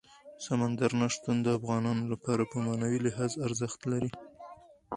سمندر 0.45 0.91
نه 0.99 1.07
شتون 1.13 1.37
د 1.41 1.47
افغانانو 1.57 2.03
لپاره 2.13 2.43
په 2.51 2.57
معنوي 2.65 2.99
لحاظ 3.07 3.31
ارزښت 3.47 3.79
لري. 3.91 4.11